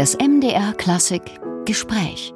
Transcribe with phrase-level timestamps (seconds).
[0.00, 1.20] Das MDR Klassik
[1.66, 2.32] Gespräch.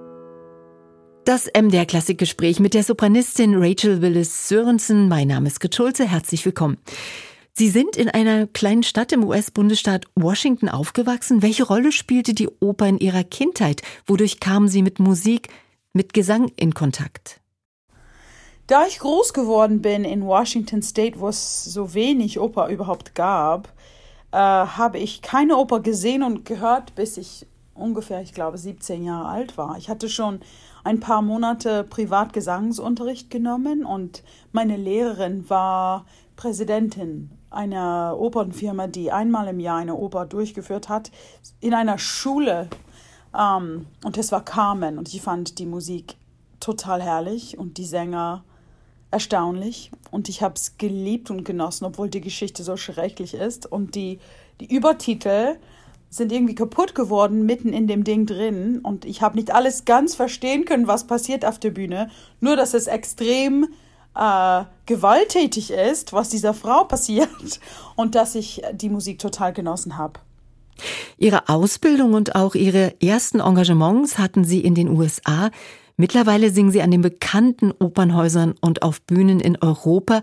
[1.24, 5.08] Das MDR Klassikgespräch mit der Sopranistin Rachel Willis Sörensen.
[5.08, 6.04] Mein Name ist Getschulze.
[6.04, 6.76] Herzlich willkommen.
[7.54, 11.40] Sie sind in einer kleinen Stadt im US-Bundesstaat Washington aufgewachsen.
[11.40, 13.80] Welche Rolle spielte die Oper in Ihrer Kindheit?
[14.06, 15.48] Wodurch kamen Sie mit Musik,
[15.94, 17.40] mit Gesang in Kontakt?
[18.66, 23.72] Da ich groß geworden bin in Washington State, wo es so wenig Oper überhaupt gab,
[24.32, 29.28] äh, habe ich keine Oper gesehen und gehört, bis ich ungefähr, ich glaube, 17 Jahre
[29.28, 29.76] alt war.
[29.76, 30.40] Ich hatte schon
[30.84, 36.06] ein paar Monate Privatgesangsunterricht genommen und meine Lehrerin war
[36.36, 41.10] Präsidentin einer Opernfirma, die einmal im Jahr eine Oper durchgeführt hat,
[41.60, 42.68] in einer Schule.
[43.32, 46.14] Um, und es war Carmen und ich fand die Musik
[46.60, 48.44] total herrlich und die Sänger
[49.10, 49.90] erstaunlich.
[50.10, 53.70] Und ich habe es geliebt und genossen, obwohl die Geschichte so schrecklich ist.
[53.70, 54.18] Und die,
[54.60, 55.56] die Übertitel
[56.16, 60.14] sind irgendwie kaputt geworden mitten in dem Ding drin und ich habe nicht alles ganz
[60.14, 62.08] verstehen können, was passiert auf der Bühne.
[62.40, 63.66] Nur, dass es extrem
[64.14, 67.60] äh, gewalttätig ist, was dieser Frau passiert
[67.96, 70.20] und dass ich die Musik total genossen habe.
[71.18, 75.50] Ihre Ausbildung und auch Ihre ersten Engagements hatten Sie in den USA.
[75.96, 80.22] Mittlerweile singen Sie an den bekannten Opernhäusern und auf Bühnen in Europa.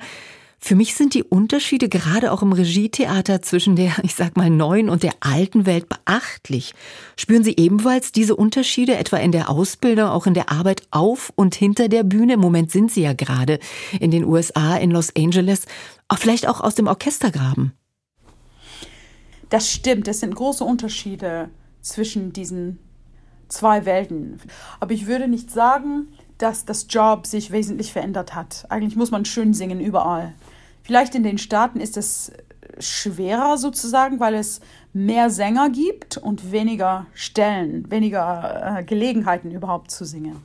[0.63, 4.89] Für mich sind die Unterschiede gerade auch im Regietheater zwischen der, ich sag mal, neuen
[4.89, 6.75] und der alten Welt beachtlich.
[7.17, 11.55] Spüren Sie ebenfalls diese Unterschiede etwa in der Ausbildung, auch in der Arbeit auf und
[11.55, 12.33] hinter der Bühne?
[12.33, 13.59] Im Moment sind Sie ja gerade
[13.99, 15.65] in den USA, in Los Angeles,
[16.15, 17.73] vielleicht auch aus dem Orchestergraben.
[19.49, 21.49] Das stimmt, es sind große Unterschiede
[21.81, 22.77] zwischen diesen
[23.47, 24.39] zwei Welten.
[24.79, 28.65] Aber ich würde nicht sagen, dass das Job sich wesentlich verändert hat.
[28.69, 30.33] Eigentlich muss man schön singen überall.
[30.83, 32.31] Vielleicht in den Staaten ist es
[32.79, 34.61] schwerer sozusagen, weil es
[34.93, 40.41] mehr Sänger gibt und weniger Stellen, weniger äh, Gelegenheiten überhaupt zu singen.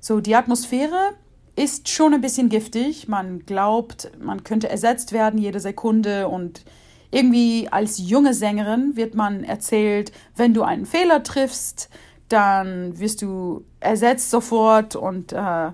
[0.00, 1.14] So, die Atmosphäre
[1.56, 3.08] ist schon ein bisschen giftig.
[3.08, 6.64] Man glaubt, man könnte ersetzt werden jede Sekunde und
[7.10, 11.90] irgendwie als junge Sängerin wird man erzählt, wenn du einen Fehler triffst,
[12.28, 15.70] dann wirst du ersetzt sofort und äh,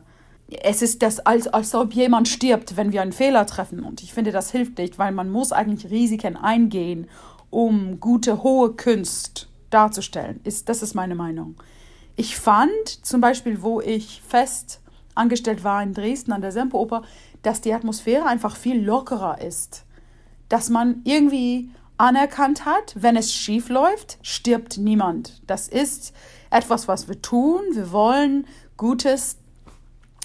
[0.51, 3.81] es ist das, als, als ob jemand stirbt, wenn wir einen Fehler treffen.
[3.81, 7.09] Und ich finde, das hilft nicht, weil man muss eigentlich Risiken eingehen,
[7.51, 10.41] um gute, hohe Kunst darzustellen.
[10.45, 11.57] Ist, das ist meine Meinung.
[12.17, 14.81] Ich fand zum Beispiel, wo ich fest
[15.15, 17.03] angestellt war in Dresden an der Semperoper,
[17.43, 19.85] dass die Atmosphäre einfach viel lockerer ist.
[20.49, 25.43] Dass man irgendwie anerkannt hat, wenn es schief läuft, stirbt niemand.
[25.47, 26.15] Das ist
[26.51, 27.61] etwas, was wir tun.
[27.73, 29.37] Wir wollen Gutes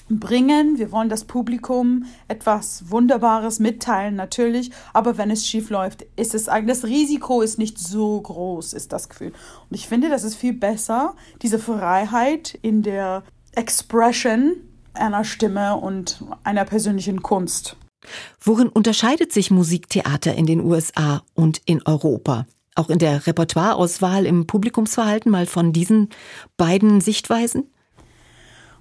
[0.10, 0.78] bringen.
[0.78, 4.72] Wir wollen das Publikum etwas Wunderbares mitteilen, natürlich.
[4.94, 8.94] Aber wenn es schief läuft, ist es eigentlich, das Risiko ist nicht so groß, ist
[8.94, 9.34] das Gefühl.
[9.70, 13.24] Und ich finde, das ist viel besser, diese Freiheit in der
[13.56, 14.56] Expression
[14.94, 17.78] einer Stimme und einer persönlichen Kunst.
[18.42, 22.46] Worin unterscheidet sich Musiktheater in den USA und in Europa?
[22.76, 26.10] Auch in der Repertoireauswahl im Publikumsverhalten mal von diesen
[26.58, 27.70] beiden Sichtweisen?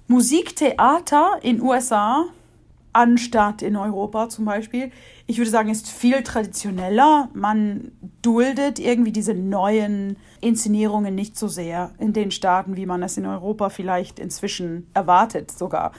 [0.07, 2.25] Musiktheater in USA
[2.93, 4.91] anstatt in Europa zum Beispiel,
[5.25, 7.29] ich würde sagen, ist viel traditioneller.
[7.33, 7.91] Man
[8.21, 13.25] duldet irgendwie diese neuen Inszenierungen nicht so sehr in den Staaten, wie man es in
[13.25, 15.91] Europa vielleicht inzwischen erwartet sogar.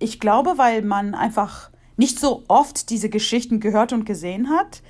[0.00, 4.82] Ich glaube, weil man einfach nicht so oft diese Geschichten gehört und gesehen hat,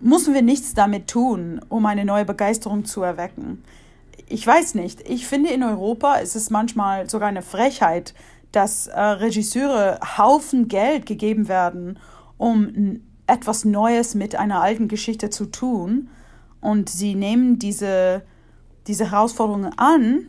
[0.00, 3.64] müssen wir nichts damit tun, um eine neue Begeisterung zu erwecken.
[4.34, 5.08] Ich weiß nicht.
[5.08, 8.14] Ich finde, in Europa ist es manchmal sogar eine Frechheit,
[8.50, 12.00] dass äh, Regisseure Haufen Geld gegeben werden,
[12.36, 16.08] um etwas Neues mit einer alten Geschichte zu tun.
[16.60, 18.22] Und sie nehmen diese,
[18.88, 20.26] diese Herausforderungen an,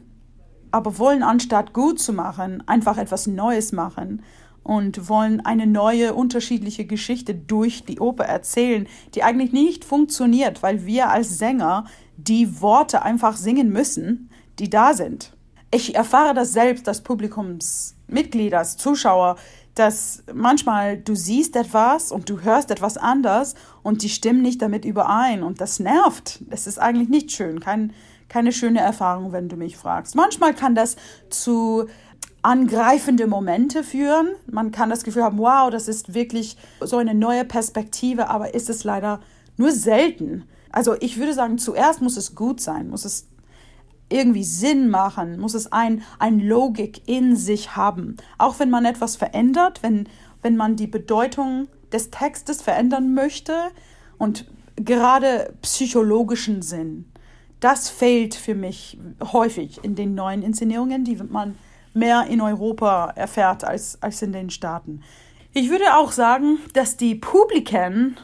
[0.69, 4.21] aber wollen anstatt gut zu machen, einfach etwas Neues machen
[4.61, 10.85] und wollen eine neue, unterschiedliche Geschichte durch die Oper erzählen, die eigentlich nicht funktioniert, weil
[10.85, 11.85] wir als Sänger
[12.17, 14.29] die Worte einfach singen müssen,
[14.59, 15.33] die da sind.
[15.71, 19.35] Ich erfahre das selbst als Publikumsmitglied, als Zuschauer,
[19.73, 24.85] dass manchmal du siehst etwas und du hörst etwas anders und die stimmen nicht damit
[24.85, 26.39] überein und das nervt.
[26.49, 27.91] Das ist eigentlich nicht schön, kein,
[28.29, 30.15] keine schöne Erfahrung, wenn du mich fragst.
[30.15, 30.95] Manchmal kann das
[31.29, 31.87] zu
[32.41, 34.29] angreifende Momente führen.
[34.49, 38.69] Man kann das Gefühl haben, wow, das ist wirklich so eine neue Perspektive, aber ist
[38.69, 39.19] es leider
[39.57, 40.45] nur selten.
[40.75, 43.27] Also ich würde sagen, zuerst muss es gut sein, muss es
[44.09, 48.17] irgendwie Sinn machen, muss es ein, ein Logik in sich haben.
[48.37, 50.07] Auch wenn man etwas verändert, wenn,
[50.43, 53.55] wenn man die Bedeutung des Textes verändern möchte
[54.19, 54.45] und
[54.75, 57.11] gerade psychologischen Sinn
[57.65, 58.99] das fehlt für mich
[59.33, 61.55] häufig in den neuen Inszenierungen, die man
[61.95, 65.01] mehr in Europa erfährt als, als in den Staaten.
[65.51, 68.17] Ich würde auch sagen, dass die Publiken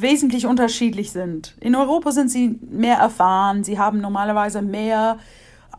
[0.00, 1.56] wesentlich unterschiedlich sind.
[1.60, 5.18] In Europa sind sie mehr erfahren, sie haben normalerweise mehr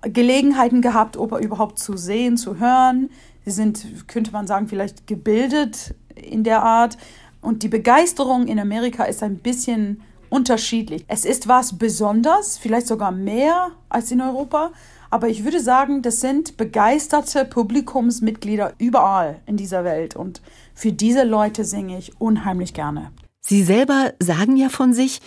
[0.01, 3.09] Gelegenheiten gehabt, Oper überhaupt zu sehen, zu hören.
[3.45, 6.97] Sie sind, könnte man sagen, vielleicht gebildet in der Art.
[7.41, 11.05] Und die Begeisterung in Amerika ist ein bisschen unterschiedlich.
[11.07, 14.71] Es ist was Besonderes, vielleicht sogar mehr als in Europa.
[15.09, 20.15] Aber ich würde sagen, das sind begeisterte Publikumsmitglieder überall in dieser Welt.
[20.15, 20.41] Und
[20.73, 23.11] für diese Leute singe ich unheimlich gerne.
[23.49, 25.21] Sie selber sagen ja von sich,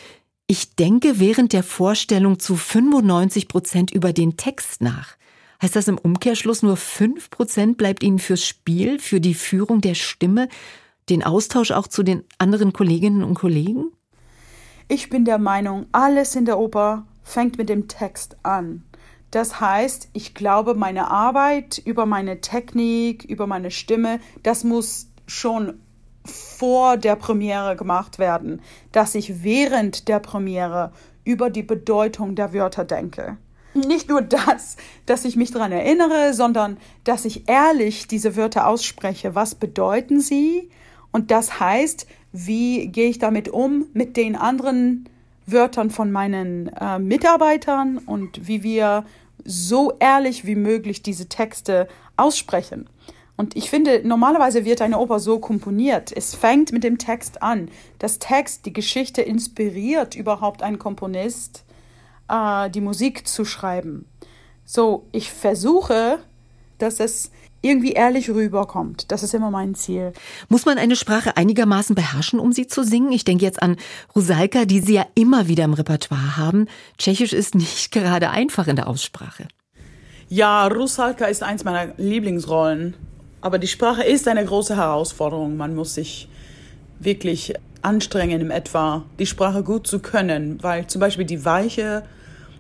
[0.46, 5.17] ich denke während der Vorstellung zu 95 Prozent über den Text nach.
[5.62, 9.94] Heißt das im Umkehrschluss nur 5 Prozent bleibt Ihnen fürs Spiel, für die Führung der
[9.94, 10.50] Stimme,
[11.08, 13.87] den Austausch auch zu den anderen Kolleginnen und Kollegen?
[14.88, 18.84] Ich bin der Meinung, alles in der Oper fängt mit dem Text an.
[19.31, 25.81] Das heißt, ich glaube, meine Arbeit über meine Technik, über meine Stimme, das muss schon
[26.31, 28.61] vor der Premiere gemacht werden,
[28.93, 30.93] dass ich während der Premiere
[31.25, 33.37] über die Bedeutung der Wörter denke.
[33.75, 39.35] Nicht nur das, dass ich mich daran erinnere, sondern dass ich ehrlich diese Wörter ausspreche.
[39.35, 40.71] Was bedeuten sie?
[41.12, 45.09] Und das heißt, wie gehe ich damit um mit den anderen
[45.47, 49.05] Wörtern von meinen äh, Mitarbeitern und wie wir
[49.44, 52.88] so ehrlich wie möglich diese Texte aussprechen.
[53.40, 56.12] Und ich finde, normalerweise wird eine Oper so komponiert.
[56.14, 57.70] Es fängt mit dem Text an.
[57.98, 61.64] Das Text, die Geschichte inspiriert überhaupt einen Komponist,
[62.28, 64.04] äh, die Musik zu schreiben.
[64.66, 66.19] So, ich versuche,
[66.76, 67.31] dass es
[67.62, 69.10] irgendwie ehrlich rüberkommt.
[69.10, 70.12] Das ist immer mein Ziel.
[70.50, 73.10] Muss man eine Sprache einigermaßen beherrschen, um sie zu singen?
[73.10, 73.76] Ich denke jetzt an
[74.14, 76.66] Rusalka, die Sie ja immer wieder im Repertoire haben.
[76.98, 79.48] Tschechisch ist nicht gerade einfach in der Aussprache.
[80.28, 82.96] Ja, Rusalka ist eins meiner Lieblingsrollen.
[83.40, 85.56] Aber die Sprache ist eine große Herausforderung.
[85.56, 86.28] Man muss sich
[86.98, 92.02] wirklich anstrengen, im etwa die Sprache gut zu können, weil zum Beispiel die weiche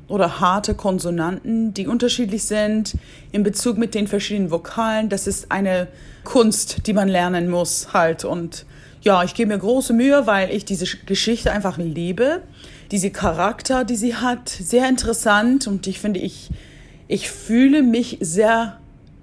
[0.08, 2.96] oder harte Konsonanten, die unterschiedlich sind
[3.30, 5.86] in Bezug mit den verschiedenen Vokalen, das ist eine
[6.24, 8.24] Kunst, die man lernen muss halt.
[8.24, 8.66] Und
[9.02, 12.42] ja, ich gebe mir große Mühe, weil ich diese Geschichte einfach liebe.
[12.90, 16.50] Diese Charakter, die sie hat, sehr interessant und ich finde, ich,
[17.06, 18.79] ich fühle mich sehr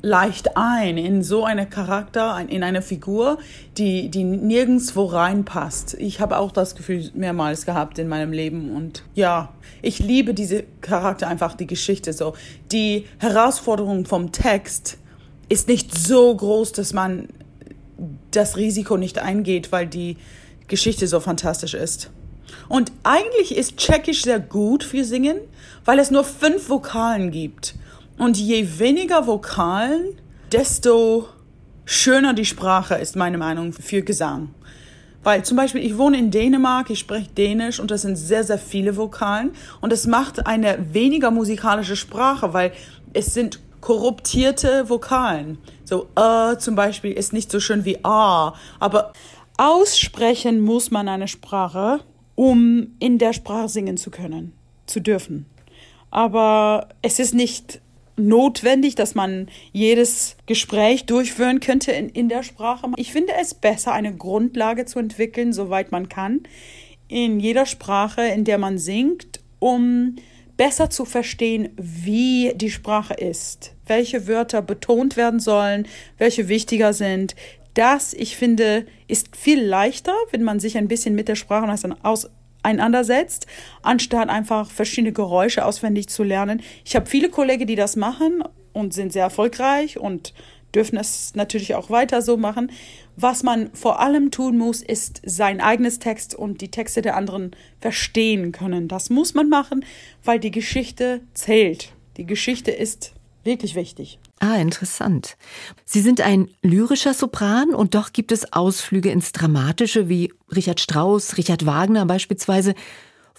[0.08, 3.40] leicht ein in so eine Charakter, in eine Figur,
[3.78, 5.96] die, die nirgendwo reinpasst.
[5.96, 9.50] Ich habe auch das Gefühl mehrmals gehabt in meinem Leben und ja,
[9.82, 12.34] ich liebe diese Charakter einfach, die Geschichte so.
[12.72, 14.98] Die Herausforderung vom Text
[15.50, 17.28] ist nicht so groß, dass man
[18.32, 20.16] das Risiko nicht eingeht, weil die
[20.68, 22.12] Geschichte so fantastisch ist.
[22.70, 25.40] Und eigentlich ist Tschechisch sehr gut für Singen,
[25.84, 27.76] weil es nur fünf Vokalen gibt.
[28.18, 30.20] Und je weniger Vokalen,
[30.52, 31.28] desto
[31.86, 34.50] schöner die Sprache ist meine Meinung für Gesang.
[35.24, 38.58] Weil zum Beispiel, ich wohne in Dänemark, ich spreche Dänisch und das sind sehr, sehr
[38.58, 39.52] viele Vokalen.
[39.82, 42.72] Und es macht eine weniger musikalische Sprache, weil
[43.14, 45.58] es sind korruptierte Vokalen.
[45.84, 49.14] So, äh zum Beispiel ist nicht so schön wie a, aber
[49.58, 52.00] aussprechen muss man eine Sprache,
[52.36, 54.54] um in der Sprache singen zu können,
[54.86, 55.46] zu dürfen.
[56.10, 57.82] Aber es ist nicht
[58.18, 62.92] notwendig, dass man jedes Gespräch durchführen könnte in, in der Sprache.
[62.98, 66.42] Ich finde es besser, eine Grundlage zu entwickeln, soweit man kann,
[67.08, 70.16] in jeder Sprache, in der man singt, um
[70.58, 77.36] besser zu verstehen, wie die Sprache ist, welche Wörter betont werden sollen, welche wichtiger sind.
[77.76, 82.30] Das, ich finde, ist viel leichter, wenn man sich ein bisschen mit der Sprache aus,
[82.68, 83.48] auseinandersetzt,
[83.82, 86.62] anstatt einfach verschiedene Geräusche auswendig zu lernen.
[86.86, 88.44] Ich habe viele Kollegen, die das machen
[88.74, 90.34] und sind sehr erfolgreich und
[90.76, 92.72] dürfen es natürlich auch weiter so machen.
[93.16, 97.52] Was man vor allem tun muss, ist sein eigenes Text und die Texte der anderen
[97.80, 98.88] verstehen können.
[98.88, 99.84] Das muss man machen,
[100.24, 101.94] weil die Geschichte zählt.
[102.18, 104.20] Die Geschichte ist wirklich wichtig.
[104.40, 105.36] Ah, interessant.
[105.86, 111.38] Sie sind ein lyrischer Sopran und doch gibt es Ausflüge ins Dramatische wie Richard Strauss,
[111.38, 112.76] Richard Wagner beispielsweise.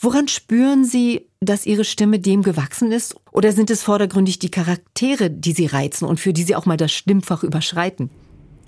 [0.00, 3.16] Woran spüren Sie, dass Ihre Stimme dem gewachsen ist?
[3.32, 6.76] Oder sind es vordergründig die Charaktere, die Sie reizen und für die Sie auch mal
[6.76, 8.10] das Stimmfach überschreiten?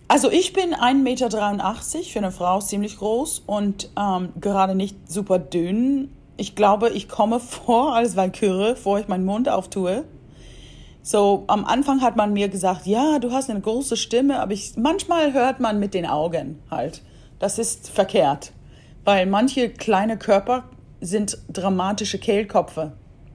[0.06, 5.38] Also ich bin 1,83 Meter, für eine Frau ziemlich groß und ähm, gerade nicht super
[5.38, 6.10] dünn.
[6.36, 10.04] Ich glaube, ich komme vor als Valkyrie, bevor ich meinen Mund auftue.
[11.02, 14.76] So, am Anfang hat man mir gesagt, ja, du hast eine große Stimme, aber ich,
[14.76, 17.02] manchmal hört man mit den Augen halt.
[17.38, 18.52] Das ist verkehrt,
[19.04, 20.64] weil manche kleine Körper
[21.00, 22.92] sind dramatische Kehlkopfe.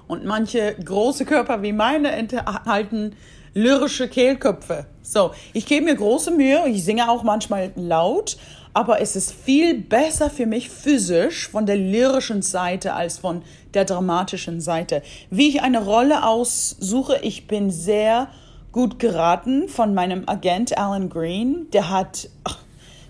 [0.07, 3.15] Und manche große Körper wie meine enthalten
[3.55, 4.85] lyrische Kehlköpfe.
[5.01, 8.37] So, ich gebe mir große Mühe, ich singe auch manchmal laut,
[8.73, 13.41] aber es ist viel besser für mich physisch von der lyrischen Seite als von
[13.73, 15.01] der dramatischen Seite.
[15.29, 18.27] Wie ich eine Rolle aussuche, ich bin sehr
[18.73, 21.67] gut geraten von meinem Agent Alan Green.
[21.71, 22.57] Der hat ach,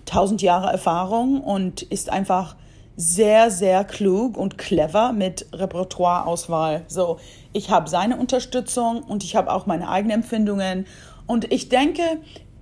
[0.04, 2.54] tausend Jahre Erfahrung und ist einfach
[2.96, 6.82] sehr, sehr klug und clever mit Repertoireauswahl.
[6.88, 7.18] So,
[7.52, 10.86] ich habe seine Unterstützung und ich habe auch meine eigenen Empfindungen.
[11.26, 12.02] Und ich denke,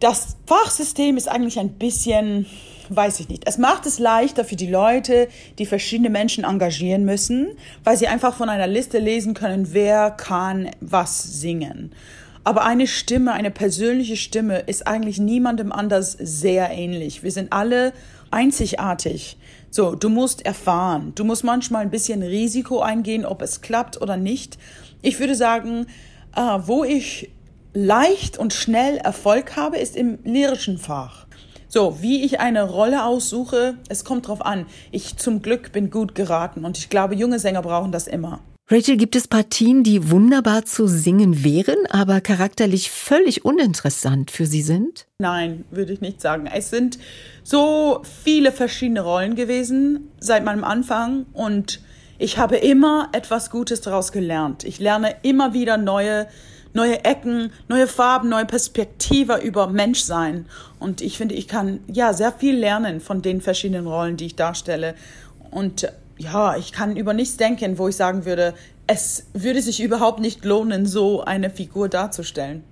[0.00, 2.46] das Fachsystem ist eigentlich ein bisschen,
[2.88, 3.46] weiß ich nicht.
[3.46, 7.48] Es macht es leichter für die Leute, die verschiedene Menschen engagieren müssen,
[7.84, 11.92] weil sie einfach von einer Liste lesen können, wer kann was singen.
[12.42, 17.22] Aber eine Stimme, eine persönliche Stimme ist eigentlich niemandem anders sehr ähnlich.
[17.22, 17.94] Wir sind alle
[18.30, 19.38] einzigartig.
[19.76, 21.10] So, du musst erfahren.
[21.16, 24.56] Du musst manchmal ein bisschen Risiko eingehen, ob es klappt oder nicht.
[25.02, 25.86] Ich würde sagen,
[26.36, 27.32] äh, wo ich
[27.72, 31.26] leicht und schnell Erfolg habe, ist im lyrischen Fach.
[31.66, 34.66] So, wie ich eine Rolle aussuche, es kommt drauf an.
[34.92, 38.42] Ich zum Glück bin gut geraten und ich glaube, junge Sänger brauchen das immer.
[38.70, 44.62] Rachel, gibt es Partien, die wunderbar zu singen wären, aber charakterlich völlig uninteressant für Sie
[44.62, 45.06] sind?
[45.18, 46.46] Nein, würde ich nicht sagen.
[46.46, 46.98] Es sind
[47.42, 51.82] so viele verschiedene Rollen gewesen seit meinem Anfang und
[52.16, 54.64] ich habe immer etwas Gutes daraus gelernt.
[54.64, 56.26] Ich lerne immer wieder neue,
[56.72, 60.46] neue Ecken, neue Farben, neue Perspektive über Menschsein.
[60.78, 64.36] Und ich finde, ich kann ja sehr viel lernen von den verschiedenen Rollen, die ich
[64.36, 64.94] darstelle.
[65.50, 65.86] Und
[66.18, 68.54] ja, ich kann über nichts denken, wo ich sagen würde,
[68.86, 72.62] es würde sich überhaupt nicht lohnen, so eine Figur darzustellen.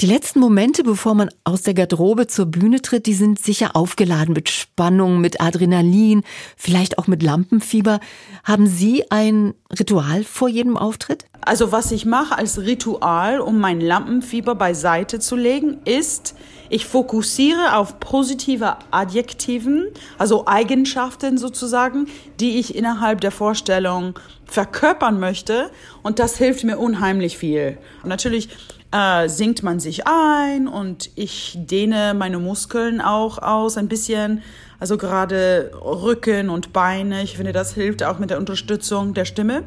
[0.00, 4.32] Die letzten Momente, bevor man aus der Garderobe zur Bühne tritt, die sind sicher aufgeladen
[4.32, 6.22] mit Spannung, mit Adrenalin,
[6.56, 8.00] vielleicht auch mit Lampenfieber.
[8.42, 11.26] Haben Sie ein Ritual vor jedem Auftritt?
[11.42, 16.34] Also was ich mache als Ritual, um mein Lampenfieber beiseite zu legen, ist,
[16.70, 22.06] ich fokussiere auf positive Adjektiven, also Eigenschaften sozusagen,
[22.38, 25.70] die ich innerhalb der Vorstellung verkörpern möchte.
[26.02, 27.76] Und das hilft mir unheimlich viel.
[28.02, 28.48] Und natürlich
[28.92, 34.42] äh, sinkt man sich ein und ich dehne meine Muskeln auch aus ein bisschen.
[34.78, 37.22] Also gerade Rücken und Beine.
[37.22, 39.62] Ich finde, das hilft auch mit der Unterstützung der Stimme.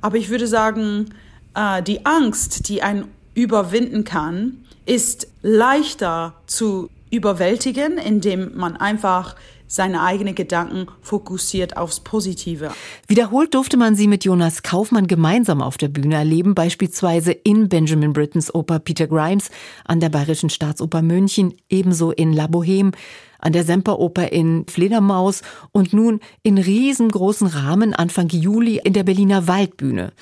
[0.00, 1.10] Aber ich würde sagen,
[1.54, 10.02] äh, die Angst, die einen überwinden kann, ist leichter zu überwältigen, indem man einfach seine
[10.02, 12.70] eigenen Gedanken fokussiert aufs Positive.
[13.06, 18.12] Wiederholt durfte man sie mit Jonas Kaufmann gemeinsam auf der Bühne erleben, beispielsweise in Benjamin
[18.12, 19.50] Brittens Oper Peter Grimes,
[19.84, 22.92] an der Bayerischen Staatsoper München, ebenso in La Boheme,
[23.38, 25.42] an der Semperoper in Fledermaus
[25.72, 30.12] und nun in riesengroßen Rahmen Anfang Juli in der Berliner Waldbühne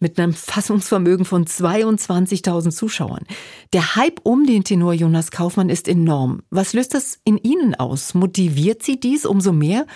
[0.00, 3.24] mit einem Fassungsvermögen von 22.000 Zuschauern.
[3.72, 6.42] Der Hype um den Tenor Jonas Kaufmann ist enorm.
[6.50, 8.14] Was löst das in Ihnen aus?
[8.14, 9.86] Motiviert Sie dies umso mehr?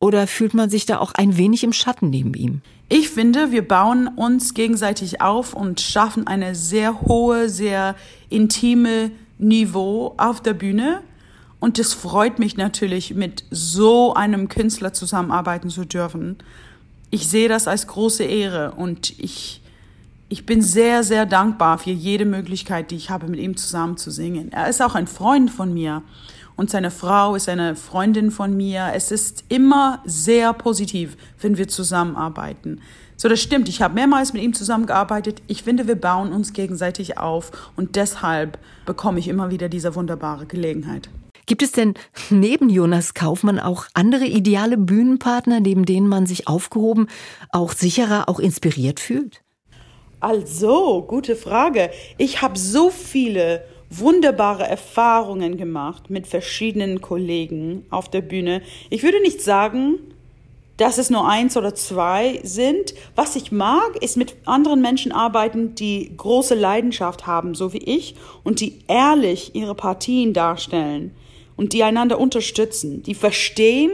[0.00, 2.62] Oder fühlt man sich da auch ein wenig im Schatten neben ihm?
[2.88, 7.96] Ich finde, wir bauen uns gegenseitig auf und schaffen eine sehr hohe, sehr
[8.28, 11.02] intime Niveau auf der Bühne.
[11.58, 16.36] Und es freut mich natürlich, mit so einem Künstler zusammenarbeiten zu dürfen
[17.10, 19.62] ich sehe das als große Ehre und ich,
[20.28, 24.10] ich bin sehr, sehr dankbar für jede Möglichkeit, die ich habe, mit ihm zusammen zu
[24.10, 24.52] singen.
[24.52, 26.02] Er ist auch ein Freund von mir
[26.56, 28.90] und seine Frau ist eine Freundin von mir.
[28.94, 32.80] Es ist immer sehr positiv, wenn wir zusammenarbeiten.
[33.16, 33.68] So, das stimmt.
[33.68, 35.42] Ich habe mehrmals mit ihm zusammengearbeitet.
[35.46, 40.46] Ich finde, wir bauen uns gegenseitig auf und deshalb bekomme ich immer wieder diese wunderbare
[40.46, 41.08] Gelegenheit.
[41.48, 41.94] Gibt es denn
[42.28, 47.08] neben Jonas Kaufmann auch andere ideale Bühnenpartner, neben denen man sich aufgehoben,
[47.50, 49.42] auch sicherer, auch inspiriert fühlt?
[50.20, 51.90] Also, gute Frage.
[52.18, 58.60] Ich habe so viele wunderbare Erfahrungen gemacht mit verschiedenen Kollegen auf der Bühne.
[58.90, 59.94] Ich würde nicht sagen,
[60.76, 62.94] dass es nur eins oder zwei sind.
[63.16, 68.16] Was ich mag, ist mit anderen Menschen arbeiten, die große Leidenschaft haben, so wie ich,
[68.44, 71.14] und die ehrlich ihre Partien darstellen
[71.58, 73.90] und die einander unterstützen, die verstehen,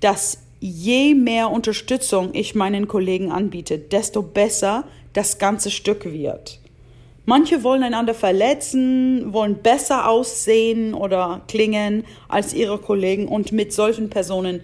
[0.00, 6.60] dass je mehr Unterstützung ich meinen Kollegen anbiete, desto besser das ganze Stück wird.
[7.26, 14.08] Manche wollen einander verletzen, wollen besser aussehen oder klingen als ihre Kollegen und mit solchen
[14.08, 14.60] Personen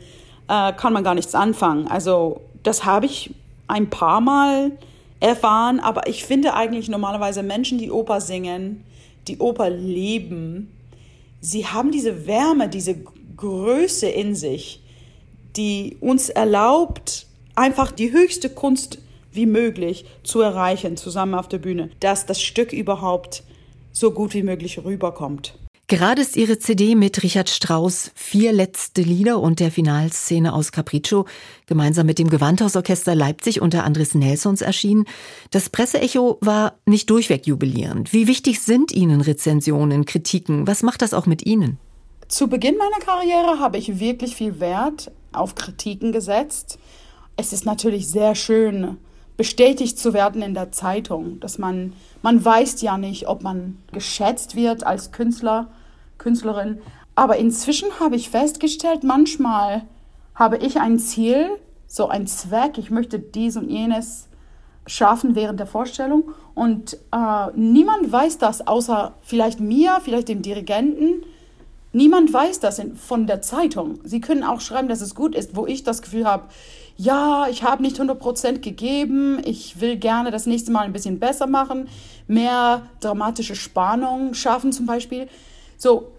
[0.49, 1.89] äh, kann man gar nichts anfangen.
[1.89, 3.35] Also das habe ich
[3.67, 4.71] ein paar Mal
[5.19, 8.85] erfahren, aber ich finde eigentlich normalerweise Menschen, die Oper singen,
[9.27, 10.74] die Oper lieben,
[11.45, 12.97] sie haben diese Wärme, diese
[13.37, 14.83] Größe in sich,
[15.57, 18.99] die uns erlaubt, einfach die höchste Kunst
[19.31, 23.43] wie möglich zu erreichen, zusammen auf der Bühne, dass das Stück überhaupt
[23.93, 25.55] so gut wie möglich rüberkommt.
[25.87, 31.27] Gerade ist ihre CD mit Richard Strauss Vier letzte Lieder und der Finalszene aus Capriccio
[31.67, 35.05] gemeinsam mit dem Gewandhausorchester Leipzig unter Andres Nelsons erschienen.
[35.51, 38.15] Das Presseecho war nicht durchweg jubilierend.
[38.15, 40.67] Wie wichtig sind Ihnen Rezensionen, Kritiken?
[40.67, 41.79] Was macht das auch mit Ihnen?
[42.29, 46.79] Zu Beginn meiner Karriere habe ich wirklich viel Wert auf Kritiken gesetzt.
[47.37, 48.97] Es ist natürlich sehr schön,
[49.37, 51.93] bestätigt zu werden in der Zeitung, dass man,
[52.25, 55.67] man weiß ja nicht, ob man geschätzt wird als Künstler,
[56.17, 56.81] Künstlerin.
[57.15, 59.83] Aber inzwischen habe ich festgestellt, manchmal
[60.35, 61.51] habe ich ein Ziel,
[61.87, 64.29] so ein Zweck, ich möchte dies und jenes
[64.87, 71.25] schaffen während der Vorstellung und äh, niemand weiß das außer vielleicht mir, vielleicht dem Dirigenten.
[71.93, 73.99] Niemand weiß das in, von der Zeitung.
[74.03, 76.45] Sie können auch schreiben, dass es gut ist, wo ich das Gefühl habe,
[76.97, 81.47] ja, ich habe nicht 100% gegeben, ich will gerne das nächste Mal ein bisschen besser
[81.47, 81.89] machen,
[82.29, 85.29] mehr dramatische Spannung schaffen zum Beispiel.
[85.77, 86.13] So,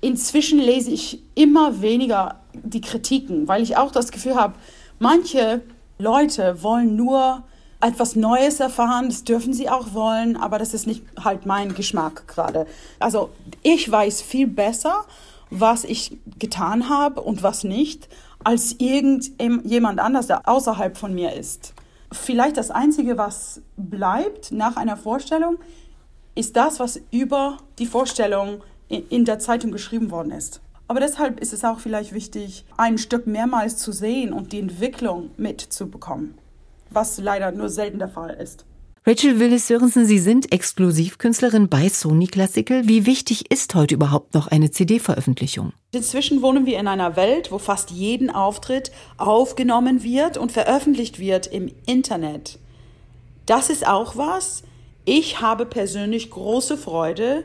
[0.00, 4.54] inzwischen lese ich immer weniger die Kritiken, weil ich auch das Gefühl habe,
[4.98, 5.62] manche
[5.98, 7.42] Leute wollen nur
[7.80, 12.28] etwas Neues erfahren, das dürfen sie auch wollen, aber das ist nicht halt mein Geschmack
[12.28, 12.66] gerade.
[12.98, 13.30] Also
[13.62, 15.04] ich weiß viel besser,
[15.50, 18.08] was ich getan habe und was nicht,
[18.44, 21.74] als irgendjemand anders, der außerhalb von mir ist.
[22.12, 25.58] Vielleicht das Einzige, was bleibt nach einer Vorstellung,
[26.34, 30.60] ist das, was über die Vorstellung in der Zeitung geschrieben worden ist.
[30.88, 35.30] Aber deshalb ist es auch vielleicht wichtig, ein Stück mehrmals zu sehen und die Entwicklung
[35.36, 36.34] mitzubekommen
[36.90, 38.66] was leider nur selten der Fall ist.
[39.06, 42.86] Rachel Willis Sörensen, Sie sind Exklusivkünstlerin bei Sony Classical.
[42.86, 45.72] Wie wichtig ist heute überhaupt noch eine CD-Veröffentlichung?
[45.92, 51.46] Inzwischen wohnen wir in einer Welt, wo fast jeden Auftritt aufgenommen wird und veröffentlicht wird
[51.46, 52.58] im Internet.
[53.46, 54.64] Das ist auch was.
[55.06, 57.44] Ich habe persönlich große Freude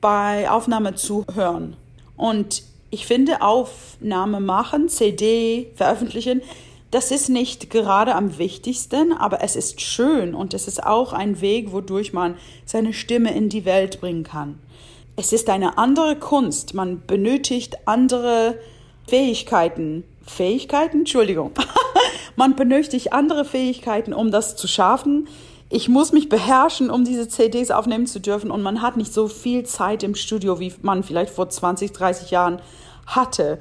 [0.00, 1.76] bei Aufnahme zu hören.
[2.16, 6.42] Und ich finde Aufnahme machen, CD veröffentlichen,
[6.90, 11.40] das ist nicht gerade am wichtigsten, aber es ist schön und es ist auch ein
[11.40, 14.58] Weg, wodurch man seine Stimme in die Welt bringen kann.
[15.16, 16.74] Es ist eine andere Kunst.
[16.74, 18.58] Man benötigt andere
[19.06, 20.04] Fähigkeiten.
[20.26, 21.00] Fähigkeiten?
[21.00, 21.52] Entschuldigung.
[22.36, 25.28] man benötigt andere Fähigkeiten, um das zu schaffen.
[25.68, 29.28] Ich muss mich beherrschen, um diese CDs aufnehmen zu dürfen und man hat nicht so
[29.28, 32.60] viel Zeit im Studio, wie man vielleicht vor 20, 30 Jahren
[33.06, 33.60] hatte.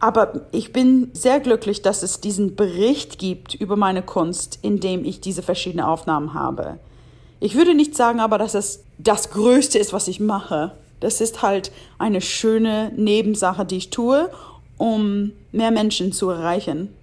[0.00, 5.04] Aber ich bin sehr glücklich, dass es diesen Bericht gibt über meine Kunst, in dem
[5.04, 6.78] ich diese verschiedenen Aufnahmen habe.
[7.38, 10.72] Ich würde nicht sagen aber, dass es das Größte ist, was ich mache.
[11.00, 14.30] Das ist halt eine schöne Nebensache, die ich tue,
[14.78, 16.94] um mehr Menschen zu erreichen.